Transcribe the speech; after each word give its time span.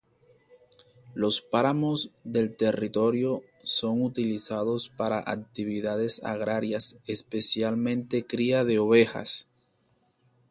Los 1.13 1.41
páramos 1.43 2.09
del 2.23 2.57
territorio 2.57 3.43
son 3.61 4.01
utilizados 4.01 4.89
para 4.89 5.19
actividades 5.23 6.23
agrarias, 6.23 6.99
especialmente 7.05 8.25
cría 8.25 8.65
de 8.65 8.79
ovejas. 8.79 9.47